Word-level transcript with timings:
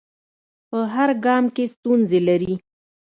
په 0.69 0.79
هر 0.93 1.09
ګام 1.25 1.45
کې 1.55 1.65
ستونزې 1.73 2.19
لري. 2.27 2.53